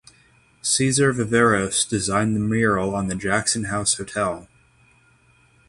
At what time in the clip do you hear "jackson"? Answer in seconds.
3.13-3.65